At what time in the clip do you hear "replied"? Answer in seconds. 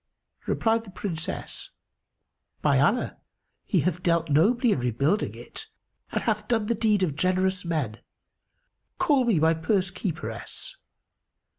0.47-0.83